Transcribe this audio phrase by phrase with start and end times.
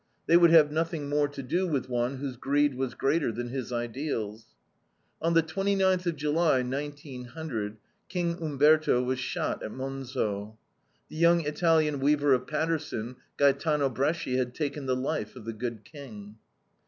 [0.25, 3.71] They would have nothing more to do with one whose greed was greater than his
[3.71, 4.47] ideals.
[5.21, 7.77] On the twenty ninth of July, 1900,
[8.09, 10.57] King Umberto was shot at Monzo.
[11.07, 15.85] The young Italian weaver of Paterson, Gaetano Bresci, had taken the life of the good
[15.85, 16.37] King.